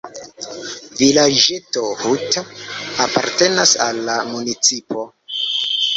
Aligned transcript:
Vilaĝeto 1.01 1.83
"Huta" 1.99 2.43
apartenas 3.07 3.77
al 3.89 4.03
la 4.11 4.17
municipo. 4.35 5.09